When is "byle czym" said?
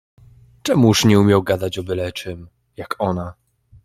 1.83-2.47